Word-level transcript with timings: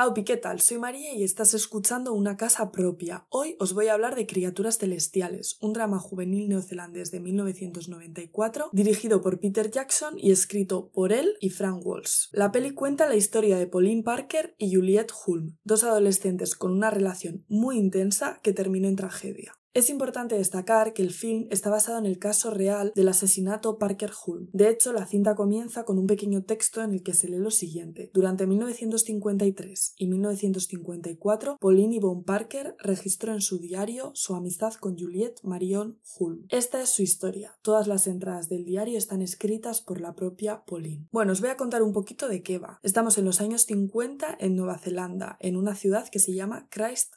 Aupi, 0.00 0.22
¿qué 0.22 0.36
tal? 0.36 0.60
Soy 0.60 0.78
María 0.78 1.12
y 1.12 1.24
estás 1.24 1.54
escuchando 1.54 2.12
Una 2.12 2.36
casa 2.36 2.70
propia. 2.70 3.26
Hoy 3.30 3.56
os 3.58 3.74
voy 3.74 3.88
a 3.88 3.94
hablar 3.94 4.14
de 4.14 4.28
Criaturas 4.28 4.78
Celestiales, 4.78 5.58
un 5.60 5.72
drama 5.72 5.98
juvenil 5.98 6.48
neozelandés 6.48 7.10
de 7.10 7.18
1994, 7.18 8.70
dirigido 8.70 9.20
por 9.20 9.40
Peter 9.40 9.72
Jackson 9.72 10.14
y 10.16 10.30
escrito 10.30 10.92
por 10.92 11.12
él 11.12 11.34
y 11.40 11.50
Frank 11.50 11.84
Walsh. 11.84 12.28
La 12.30 12.52
peli 12.52 12.74
cuenta 12.74 13.08
la 13.08 13.16
historia 13.16 13.58
de 13.58 13.66
Pauline 13.66 14.04
Parker 14.04 14.54
y 14.56 14.72
Juliette 14.72 15.12
Hulme, 15.26 15.58
dos 15.64 15.82
adolescentes 15.82 16.54
con 16.54 16.70
una 16.70 16.90
relación 16.90 17.44
muy 17.48 17.76
intensa 17.76 18.38
que 18.40 18.52
terminó 18.52 18.86
en 18.86 18.94
tragedia. 18.94 19.57
Es 19.74 19.90
importante 19.90 20.34
destacar 20.34 20.92
que 20.92 21.02
el 21.02 21.12
film 21.12 21.46
está 21.50 21.70
basado 21.70 21.98
en 21.98 22.06
el 22.06 22.18
caso 22.18 22.50
real 22.50 22.92
del 22.94 23.08
asesinato 23.08 23.78
Parker 23.78 24.10
Hulme. 24.26 24.48
De 24.52 24.70
hecho, 24.70 24.92
la 24.92 25.06
cinta 25.06 25.34
comienza 25.34 25.84
con 25.84 25.98
un 25.98 26.06
pequeño 26.06 26.42
texto 26.42 26.82
en 26.82 26.92
el 26.92 27.02
que 27.02 27.14
se 27.14 27.28
lee 27.28 27.38
lo 27.38 27.50
siguiente. 27.50 28.10
Durante 28.14 28.46
1953 28.46 29.94
y 29.96 30.06
1954, 30.08 31.58
Pauline 31.60 31.96
Yvonne 31.96 32.24
Parker 32.24 32.76
registró 32.78 33.34
en 33.34 33.42
su 33.42 33.58
diario 33.58 34.10
su 34.14 34.34
amistad 34.34 34.72
con 34.74 34.98
Juliette 34.98 35.42
Marion 35.44 35.98
Hulme. 36.18 36.46
Esta 36.48 36.82
es 36.82 36.88
su 36.88 37.02
historia. 37.02 37.58
Todas 37.62 37.86
las 37.86 38.06
entradas 38.06 38.48
del 38.48 38.64
diario 38.64 38.96
están 38.96 39.22
escritas 39.22 39.82
por 39.82 40.00
la 40.00 40.14
propia 40.14 40.64
Pauline. 40.64 41.06
Bueno, 41.12 41.32
os 41.32 41.40
voy 41.40 41.50
a 41.50 41.56
contar 41.56 41.82
un 41.82 41.92
poquito 41.92 42.28
de 42.28 42.42
qué 42.42 42.58
va. 42.58 42.80
Estamos 42.82 43.18
en 43.18 43.26
los 43.26 43.40
años 43.40 43.62
50 43.62 44.38
en 44.40 44.56
Nueva 44.56 44.78
Zelanda, 44.78 45.36
en 45.40 45.56
una 45.56 45.74
ciudad 45.74 46.08
que 46.08 46.18
se 46.18 46.32
llama 46.32 46.68
Christ 46.70 47.14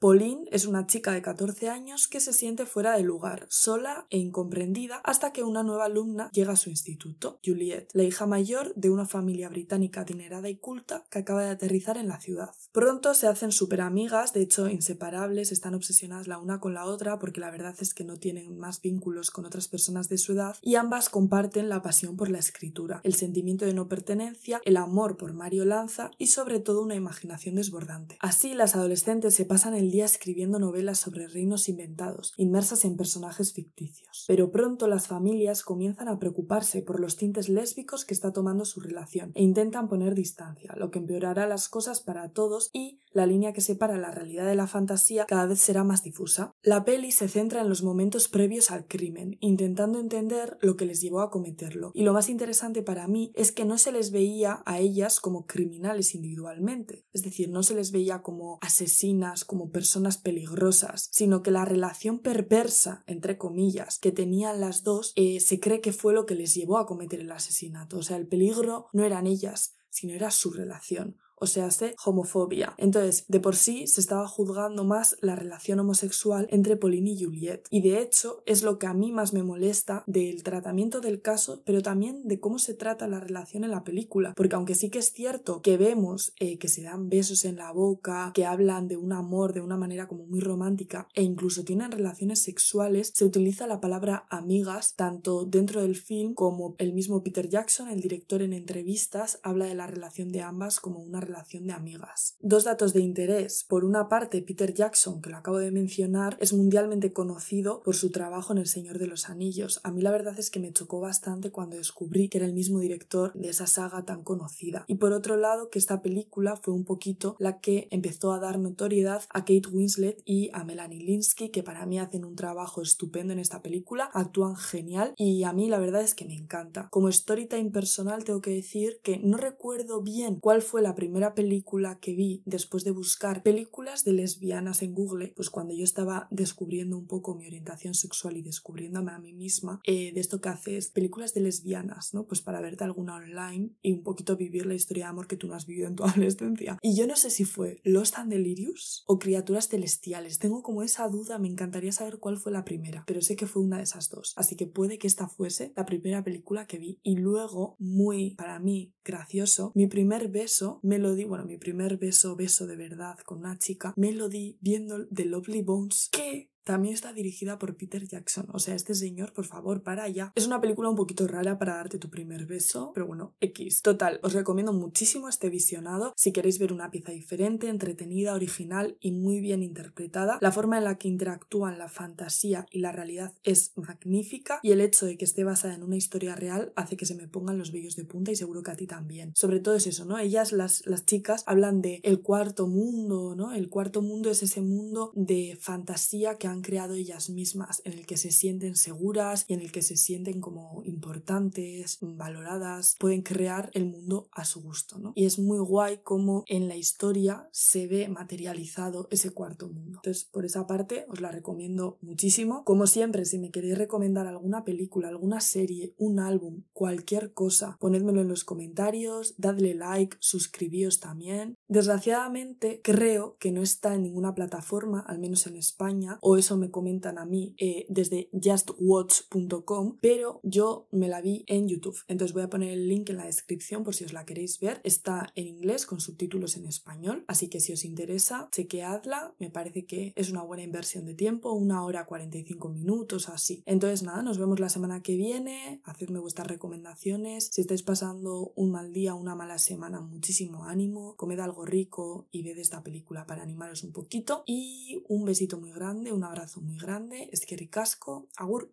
Pauline 0.00 0.46
es 0.50 0.66
una 0.66 0.86
chica 0.86 1.12
de 1.12 1.22
14 1.22 1.68
años 1.68 2.08
que 2.08 2.20
se 2.20 2.32
siente 2.32 2.66
fuera 2.66 2.96
de 2.96 3.02
lugar, 3.02 3.46
sola 3.48 4.06
e 4.10 4.18
incomprendida, 4.18 5.00
hasta 5.04 5.32
que 5.32 5.42
una 5.42 5.62
nueva 5.62 5.86
alumna 5.86 6.30
llega 6.32 6.52
a 6.52 6.56
su 6.56 6.70
instituto, 6.70 7.40
Juliette, 7.44 7.90
la 7.92 8.02
hija 8.02 8.26
mayor 8.26 8.74
de 8.74 8.90
una 8.90 9.06
familia 9.06 9.48
británica 9.48 10.02
adinerada 10.02 10.48
y 10.48 10.56
culta 10.56 11.04
que 11.10 11.20
acaba 11.20 11.44
de 11.44 11.50
aterrizar 11.50 11.96
en 11.96 12.08
la 12.08 12.20
ciudad. 12.20 12.50
Pronto 12.72 13.14
se 13.14 13.26
hacen 13.26 13.52
súper 13.52 13.80
amigas, 13.80 14.32
de 14.32 14.42
hecho 14.42 14.68
inseparables, 14.68 15.52
están 15.52 15.74
obsesionadas 15.74 16.28
la 16.28 16.38
una 16.38 16.60
con 16.60 16.74
la 16.74 16.84
otra 16.84 17.18
porque 17.18 17.40
la 17.40 17.50
verdad 17.50 17.74
es 17.80 17.94
que 17.94 18.04
no 18.04 18.18
tienen 18.18 18.58
más 18.58 18.80
vínculos 18.82 19.30
con 19.30 19.46
otras 19.46 19.68
personas 19.68 20.08
de 20.08 20.18
su 20.18 20.32
edad 20.32 20.56
y 20.62 20.74
ambas 20.76 21.08
comparten 21.08 21.68
la 21.68 21.82
pasión 21.82 22.16
por 22.16 22.30
la 22.30 22.38
escritura, 22.38 23.00
el 23.04 23.14
sentimiento 23.14 23.64
de 23.64 23.74
no 23.74 23.88
pertenencia, 23.88 24.60
el 24.64 24.76
amor 24.76 25.16
por 25.16 25.32
Mario 25.32 25.64
Lanza 25.64 26.10
y 26.18 26.28
sobre 26.28 26.60
todo 26.60 26.82
una 26.82 26.94
imaginación 26.94 27.54
desbordante. 27.54 28.16
Así 28.20 28.54
las 28.54 28.74
adolescentes 28.74 29.37
se 29.38 29.44
pasan 29.44 29.74
el 29.74 29.92
día 29.92 30.04
escribiendo 30.04 30.58
novelas 30.58 30.98
sobre 30.98 31.28
reinos 31.28 31.68
inventados, 31.68 32.34
inmersas 32.38 32.84
en 32.84 32.96
personajes 32.96 33.52
ficticios. 33.52 34.24
Pero 34.26 34.50
pronto 34.50 34.88
las 34.88 35.06
familias 35.06 35.62
comienzan 35.62 36.08
a 36.08 36.18
preocuparse 36.18 36.82
por 36.82 36.98
los 36.98 37.16
tintes 37.16 37.48
lésbicos 37.48 38.04
que 38.04 38.14
está 38.14 38.32
tomando 38.32 38.64
su 38.64 38.80
relación 38.80 39.30
e 39.36 39.44
intentan 39.44 39.88
poner 39.88 40.16
distancia, 40.16 40.74
lo 40.76 40.90
que 40.90 40.98
empeorará 40.98 41.46
las 41.46 41.68
cosas 41.68 42.00
para 42.00 42.30
todos 42.32 42.70
y 42.72 42.98
la 43.12 43.26
línea 43.26 43.52
que 43.52 43.60
separa 43.60 43.96
la 43.96 44.10
realidad 44.10 44.44
de 44.44 44.56
la 44.56 44.66
fantasía 44.66 45.24
cada 45.26 45.46
vez 45.46 45.60
será 45.60 45.84
más 45.84 46.02
difusa. 46.02 46.50
La 46.60 46.84
peli 46.84 47.12
se 47.12 47.28
centra 47.28 47.60
en 47.60 47.68
los 47.68 47.84
momentos 47.84 48.26
previos 48.26 48.72
al 48.72 48.88
crimen, 48.88 49.36
intentando 49.38 50.00
entender 50.00 50.58
lo 50.60 50.76
que 50.76 50.84
les 50.84 51.00
llevó 51.00 51.20
a 51.20 51.30
cometerlo. 51.30 51.92
Y 51.94 52.02
lo 52.02 52.12
más 52.12 52.28
interesante 52.28 52.82
para 52.82 53.06
mí 53.06 53.30
es 53.36 53.52
que 53.52 53.64
no 53.64 53.78
se 53.78 53.92
les 53.92 54.10
veía 54.10 54.64
a 54.66 54.80
ellas 54.80 55.20
como 55.20 55.46
criminales 55.46 56.16
individualmente, 56.16 57.06
es 57.12 57.22
decir, 57.22 57.50
no 57.50 57.62
se 57.62 57.76
les 57.76 57.92
veía 57.92 58.20
como 58.20 58.58
asesinos 58.62 59.17
como 59.46 59.70
personas 59.70 60.18
peligrosas, 60.18 61.08
sino 61.12 61.42
que 61.42 61.50
la 61.50 61.64
relación 61.64 62.18
perversa, 62.20 63.04
entre 63.06 63.38
comillas, 63.38 63.98
que 63.98 64.12
tenían 64.12 64.60
las 64.60 64.82
dos, 64.82 65.12
eh, 65.16 65.40
se 65.40 65.60
cree 65.60 65.80
que 65.80 65.92
fue 65.92 66.14
lo 66.14 66.26
que 66.26 66.34
les 66.34 66.54
llevó 66.54 66.78
a 66.78 66.86
cometer 66.86 67.20
el 67.20 67.32
asesinato. 67.32 67.98
O 67.98 68.02
sea, 68.02 68.16
el 68.16 68.26
peligro 68.26 68.86
no 68.92 69.04
eran 69.04 69.26
ellas, 69.26 69.74
sino 69.90 70.14
era 70.14 70.30
su 70.30 70.50
relación 70.50 71.16
o 71.40 71.46
sea, 71.46 71.66
hace 71.66 71.94
homofobia. 72.04 72.74
Entonces, 72.76 73.24
de 73.28 73.40
por 73.40 73.56
sí 73.56 73.86
se 73.86 74.00
estaba 74.00 74.26
juzgando 74.28 74.84
más 74.84 75.16
la 75.20 75.36
relación 75.36 75.80
homosexual 75.80 76.46
entre 76.50 76.76
Pauline 76.76 77.10
y 77.10 77.24
Juliette. 77.24 77.66
Y 77.70 77.82
de 77.82 78.00
hecho, 78.00 78.42
es 78.46 78.62
lo 78.62 78.78
que 78.78 78.86
a 78.86 78.94
mí 78.94 79.12
más 79.12 79.32
me 79.32 79.42
molesta 79.42 80.04
del 80.06 80.42
tratamiento 80.42 81.00
del 81.00 81.20
caso, 81.20 81.62
pero 81.64 81.82
también 81.82 82.26
de 82.26 82.40
cómo 82.40 82.58
se 82.58 82.74
trata 82.74 83.06
la 83.06 83.20
relación 83.20 83.64
en 83.64 83.70
la 83.70 83.84
película. 83.84 84.34
Porque 84.36 84.56
aunque 84.56 84.74
sí 84.74 84.90
que 84.90 84.98
es 84.98 85.12
cierto 85.12 85.62
que 85.62 85.76
vemos 85.76 86.32
eh, 86.38 86.58
que 86.58 86.68
se 86.68 86.82
dan 86.82 87.08
besos 87.08 87.44
en 87.44 87.56
la 87.56 87.72
boca, 87.72 88.32
que 88.34 88.46
hablan 88.46 88.88
de 88.88 88.96
un 88.96 89.12
amor 89.12 89.52
de 89.52 89.60
una 89.60 89.76
manera 89.76 90.08
como 90.08 90.26
muy 90.26 90.40
romántica 90.40 91.08
e 91.14 91.22
incluso 91.22 91.64
tienen 91.64 91.90
relaciones 91.90 92.42
sexuales, 92.42 93.12
se 93.14 93.24
utiliza 93.24 93.66
la 93.66 93.80
palabra 93.80 94.26
amigas 94.30 94.94
tanto 94.94 95.44
dentro 95.44 95.82
del 95.82 95.96
film 95.96 96.34
como 96.34 96.74
el 96.78 96.92
mismo 96.92 97.22
Peter 97.22 97.48
Jackson, 97.48 97.88
el 97.88 98.00
director 98.00 98.42
en 98.42 98.52
entrevistas, 98.52 99.40
habla 99.42 99.66
de 99.66 99.74
la 99.74 99.86
relación 99.86 100.30
de 100.32 100.42
ambas 100.42 100.80
como 100.80 101.00
una 101.00 101.20
relación 101.28 101.66
de 101.66 101.72
amigas. 101.72 102.36
Dos 102.40 102.64
datos 102.64 102.92
de 102.92 103.00
interés. 103.00 103.64
Por 103.68 103.84
una 103.84 104.08
parte, 104.08 104.42
Peter 104.42 104.74
Jackson, 104.74 105.22
que 105.22 105.30
lo 105.30 105.36
acabo 105.36 105.58
de 105.58 105.70
mencionar, 105.70 106.36
es 106.40 106.52
mundialmente 106.52 107.12
conocido 107.12 107.82
por 107.84 107.94
su 107.94 108.10
trabajo 108.10 108.52
en 108.52 108.58
El 108.58 108.66
Señor 108.66 108.98
de 108.98 109.06
los 109.06 109.28
Anillos. 109.28 109.80
A 109.84 109.92
mí 109.92 110.02
la 110.02 110.10
verdad 110.10 110.38
es 110.38 110.50
que 110.50 110.60
me 110.60 110.72
chocó 110.72 111.00
bastante 111.00 111.50
cuando 111.50 111.76
descubrí 111.76 112.28
que 112.28 112.38
era 112.38 112.46
el 112.46 112.54
mismo 112.54 112.80
director 112.80 113.32
de 113.34 113.48
esa 113.50 113.66
saga 113.66 114.04
tan 114.04 114.22
conocida. 114.24 114.84
Y 114.88 114.96
por 114.96 115.12
otro 115.12 115.36
lado, 115.36 115.70
que 115.70 115.78
esta 115.78 116.02
película 116.02 116.56
fue 116.56 116.74
un 116.74 116.84
poquito 116.84 117.36
la 117.38 117.60
que 117.60 117.88
empezó 117.90 118.32
a 118.32 118.40
dar 118.40 118.58
notoriedad 118.58 119.22
a 119.30 119.40
Kate 119.40 119.68
Winslet 119.72 120.22
y 120.24 120.50
a 120.52 120.64
Melanie 120.64 121.02
Linsky, 121.02 121.50
que 121.50 121.62
para 121.62 121.86
mí 121.86 121.98
hacen 121.98 122.24
un 122.24 122.36
trabajo 122.36 122.82
estupendo 122.82 123.32
en 123.32 123.38
esta 123.38 123.62
película, 123.62 124.10
actúan 124.14 124.56
genial 124.56 125.14
y 125.16 125.42
a 125.44 125.52
mí 125.52 125.68
la 125.68 125.78
verdad 125.78 126.02
es 126.02 126.14
que 126.14 126.24
me 126.24 126.36
encanta. 126.36 126.88
Como 126.90 127.10
storytime 127.10 127.70
personal 127.70 128.24
tengo 128.24 128.40
que 128.40 128.50
decir 128.50 129.00
que 129.02 129.18
no 129.18 129.36
recuerdo 129.36 130.02
bien 130.02 130.36
cuál 130.36 130.62
fue 130.62 130.82
la 130.82 130.94
primera 130.94 131.17
película 131.34 131.98
que 132.00 132.14
vi 132.14 132.42
después 132.46 132.84
de 132.84 132.90
buscar 132.90 133.42
películas 133.42 134.04
de 134.04 134.12
lesbianas 134.12 134.82
en 134.82 134.94
Google, 134.94 135.32
pues 135.36 135.50
cuando 135.50 135.74
yo 135.74 135.84
estaba 135.84 136.28
descubriendo 136.30 136.96
un 136.96 137.06
poco 137.06 137.34
mi 137.34 137.46
orientación 137.46 137.94
sexual 137.94 138.36
y 138.36 138.42
descubriéndome 138.42 139.12
a 139.12 139.18
mí 139.18 139.32
misma, 139.32 139.80
eh, 139.84 140.12
de 140.12 140.20
esto 140.20 140.40
que 140.40 140.48
haces 140.48 140.88
películas 140.90 141.34
de 141.34 141.40
lesbianas, 141.40 142.14
¿no? 142.14 142.26
Pues 142.26 142.40
para 142.40 142.60
verte 142.60 142.84
alguna 142.84 143.16
online 143.16 143.70
y 143.82 143.92
un 143.92 144.02
poquito 144.02 144.36
vivir 144.36 144.66
la 144.66 144.74
historia 144.74 145.04
de 145.04 145.10
amor 145.10 145.26
que 145.26 145.36
tú 145.36 145.48
no 145.48 145.54
has 145.54 145.66
vivido 145.66 145.88
en 145.88 145.96
tu 145.96 146.04
adolescencia. 146.04 146.78
Y 146.82 146.96
yo 146.96 147.06
no 147.06 147.16
sé 147.16 147.30
si 147.30 147.44
fue 147.44 147.80
Lost 147.84 148.18
and 148.18 148.32
Delirious 148.32 149.04
o 149.06 149.18
Criaturas 149.18 149.68
Celestiales. 149.68 150.38
Tengo 150.38 150.62
como 150.62 150.82
esa 150.82 151.08
duda, 151.08 151.38
me 151.38 151.48
encantaría 151.48 151.92
saber 151.92 152.18
cuál 152.18 152.38
fue 152.38 152.52
la 152.52 152.64
primera, 152.64 153.04
pero 153.06 153.20
sé 153.20 153.36
que 153.36 153.46
fue 153.46 153.62
una 153.62 153.78
de 153.78 153.84
esas 153.84 154.08
dos. 154.08 154.32
Así 154.36 154.56
que 154.56 154.66
puede 154.66 154.98
que 154.98 155.06
esta 155.06 155.28
fuese 155.28 155.72
la 155.76 155.86
primera 155.86 156.22
película 156.22 156.66
que 156.66 156.78
vi. 156.78 157.00
Y 157.02 157.16
luego, 157.16 157.76
muy 157.78 158.34
para 158.34 158.58
mí 158.58 158.94
gracioso, 159.04 159.72
mi 159.74 159.86
primer 159.86 160.28
beso 160.28 160.80
me 160.82 160.98
lo 160.98 161.07
bueno, 161.24 161.44
mi 161.44 161.58
primer 161.58 161.96
beso, 161.98 162.36
beso 162.36 162.66
de 162.66 162.76
verdad 162.76 163.18
con 163.24 163.38
una 163.38 163.58
chica, 163.58 163.92
me 163.96 164.12
lo 164.12 164.28
di 164.28 164.56
viendo 164.60 165.06
The 165.08 165.24
Lovely 165.24 165.62
Bones, 165.62 166.08
que 166.10 166.50
también 166.68 166.92
está 166.92 167.14
dirigida 167.14 167.58
por 167.58 167.78
Peter 167.78 168.06
Jackson. 168.06 168.46
O 168.52 168.58
sea, 168.58 168.74
este 168.74 168.94
señor, 168.94 169.32
por 169.32 169.46
favor, 169.46 169.82
para 169.82 170.06
ya. 170.06 170.32
Es 170.34 170.46
una 170.46 170.60
película 170.60 170.90
un 170.90 170.96
poquito 170.96 171.26
rara 171.26 171.58
para 171.58 171.76
darte 171.76 171.96
tu 171.96 172.10
primer 172.10 172.44
beso, 172.44 172.92
pero 172.92 173.06
bueno, 173.06 173.32
X. 173.40 173.80
Total, 173.80 174.20
os 174.22 174.34
recomiendo 174.34 174.74
muchísimo 174.74 175.30
este 175.30 175.48
visionado 175.48 176.12
si 176.14 176.30
queréis 176.30 176.58
ver 176.58 176.74
una 176.74 176.90
pieza 176.90 177.10
diferente, 177.10 177.70
entretenida, 177.70 178.34
original 178.34 178.98
y 179.00 179.12
muy 179.12 179.40
bien 179.40 179.62
interpretada. 179.62 180.36
La 180.42 180.52
forma 180.52 180.76
en 180.76 180.84
la 180.84 180.98
que 180.98 181.08
interactúan 181.08 181.78
la 181.78 181.88
fantasía 181.88 182.66
y 182.70 182.80
la 182.80 182.92
realidad 182.92 183.32
es 183.44 183.72
magnífica 183.76 184.60
y 184.62 184.72
el 184.72 184.82
hecho 184.82 185.06
de 185.06 185.16
que 185.16 185.24
esté 185.24 185.44
basada 185.44 185.72
en 185.72 185.82
una 185.82 185.96
historia 185.96 186.36
real 186.36 186.74
hace 186.76 186.98
que 186.98 187.06
se 187.06 187.14
me 187.14 187.28
pongan 187.28 187.56
los 187.56 187.72
vellos 187.72 187.96
de 187.96 188.04
punta 188.04 188.30
y 188.30 188.36
seguro 188.36 188.62
que 188.62 188.72
a 188.72 188.76
ti 188.76 188.86
también. 188.86 189.32
Sobre 189.34 189.60
todo 189.60 189.74
es 189.74 189.86
eso, 189.86 190.04
¿no? 190.04 190.18
Ellas, 190.18 190.52
las, 190.52 190.84
las 190.84 191.06
chicas, 191.06 191.44
hablan 191.46 191.80
de 191.80 192.00
el 192.02 192.20
cuarto 192.20 192.66
mundo, 192.66 193.34
¿no? 193.34 193.54
El 193.54 193.70
cuarto 193.70 194.02
mundo 194.02 194.30
es 194.30 194.42
ese 194.42 194.60
mundo 194.60 195.12
de 195.14 195.56
fantasía 195.58 196.36
que 196.36 196.46
han 196.46 196.57
creado 196.62 196.94
ellas 196.94 197.30
mismas, 197.30 197.82
en 197.84 197.92
el 197.92 198.06
que 198.06 198.16
se 198.16 198.30
sienten 198.30 198.76
seguras 198.76 199.44
y 199.48 199.54
en 199.54 199.60
el 199.60 199.72
que 199.72 199.82
se 199.82 199.96
sienten 199.96 200.40
como 200.40 200.82
importantes, 200.84 201.98
valoradas, 202.00 202.96
pueden 202.98 203.22
crear 203.22 203.70
el 203.74 203.86
mundo 203.86 204.28
a 204.32 204.44
su 204.44 204.62
gusto, 204.62 204.98
¿no? 204.98 205.12
Y 205.14 205.26
es 205.26 205.38
muy 205.38 205.58
guay 205.58 205.98
como 206.02 206.44
en 206.46 206.68
la 206.68 206.76
historia 206.76 207.48
se 207.52 207.86
ve 207.86 208.08
materializado 208.08 209.08
ese 209.10 209.30
cuarto 209.30 209.68
mundo. 209.68 209.98
Entonces, 209.98 210.24
por 210.24 210.44
esa 210.44 210.66
parte 210.66 211.06
os 211.08 211.20
la 211.20 211.30
recomiendo 211.30 211.98
muchísimo. 212.00 212.64
Como 212.64 212.86
siempre, 212.86 213.24
si 213.24 213.38
me 213.38 213.50
queréis 213.50 213.78
recomendar 213.78 214.26
alguna 214.26 214.64
película, 214.64 215.08
alguna 215.08 215.40
serie, 215.40 215.94
un 215.98 216.20
álbum, 216.20 216.62
cualquier 216.72 217.32
cosa, 217.32 217.76
ponedmelo 217.80 218.20
en 218.20 218.28
los 218.28 218.44
comentarios, 218.44 219.34
dadle 219.36 219.74
like, 219.74 220.16
suscribíos 220.20 221.00
también. 221.00 221.56
Desgraciadamente, 221.68 222.80
creo 222.82 223.36
que 223.38 223.52
no 223.52 223.62
está 223.62 223.94
en 223.94 224.02
ninguna 224.02 224.34
plataforma, 224.34 225.00
al 225.00 225.18
menos 225.18 225.46
en 225.46 225.56
España, 225.56 226.18
o 226.20 226.36
eso 226.38 226.56
me 226.56 226.70
comentan 226.70 227.18
a 227.18 227.24
mí 227.24 227.54
eh, 227.58 227.86
desde 227.88 228.30
justwatch.com, 228.32 229.98
pero 230.00 230.40
yo 230.42 230.88
me 230.90 231.08
la 231.08 231.20
vi 231.20 231.44
en 231.46 231.68
YouTube. 231.68 231.98
Entonces 232.08 232.34
voy 232.34 232.42
a 232.42 232.50
poner 232.50 232.70
el 232.70 232.88
link 232.88 233.10
en 233.10 233.16
la 233.16 233.26
descripción 233.26 233.84
por 233.84 233.94
si 233.94 234.04
os 234.04 234.12
la 234.12 234.24
queréis 234.24 234.60
ver. 234.60 234.80
Está 234.84 235.32
en 235.34 235.46
inglés 235.46 235.86
con 235.86 236.00
subtítulos 236.00 236.56
en 236.56 236.66
español, 236.66 237.24
así 237.26 237.48
que 237.48 237.60
si 237.60 237.72
os 237.72 237.84
interesa, 237.84 238.48
chequeadla. 238.52 239.34
Me 239.38 239.50
parece 239.50 239.86
que 239.86 240.12
es 240.16 240.30
una 240.30 240.42
buena 240.42 240.62
inversión 240.62 241.04
de 241.04 241.14
tiempo, 241.14 241.52
una 241.52 241.84
hora 241.84 242.06
45 242.06 242.68
minutos, 242.68 243.28
así. 243.28 243.62
Entonces 243.66 244.02
nada, 244.02 244.22
nos 244.22 244.38
vemos 244.38 244.60
la 244.60 244.68
semana 244.68 245.02
que 245.02 245.16
viene. 245.16 245.80
Hacedme 245.84 246.18
vuestras 246.18 246.48
recomendaciones. 246.48 247.48
Si 247.52 247.60
estáis 247.60 247.82
pasando 247.82 248.52
un 248.54 248.70
mal 248.70 248.92
día, 248.92 249.14
una 249.14 249.34
mala 249.34 249.58
semana, 249.58 250.00
muchísimo 250.00 250.64
ánimo. 250.64 251.16
Comed 251.16 251.40
algo 251.40 251.64
rico 251.64 252.26
y 252.30 252.42
ved 252.42 252.58
esta 252.58 252.82
película 252.82 253.26
para 253.26 253.42
animaros 253.42 253.84
un 253.84 253.92
poquito. 253.92 254.42
Y 254.46 255.02
un 255.08 255.24
besito 255.24 255.58
muy 255.58 255.72
grande, 255.72 256.12
un 256.12 256.24
abrazo 256.28 256.60
muy 256.60 256.76
grande, 256.78 257.28
es 257.32 257.46
que 257.46 257.56
ricasco, 257.56 258.28
agur. 258.36 258.72